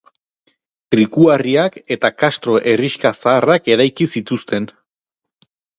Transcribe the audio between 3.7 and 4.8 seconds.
eraiki zituzten.